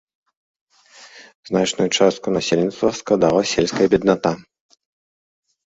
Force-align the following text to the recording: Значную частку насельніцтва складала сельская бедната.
Значную 1.51 1.87
частку 1.99 2.27
насельніцтва 2.39 2.87
складала 3.01 3.41
сельская 3.53 3.87
бедната. 3.95 4.31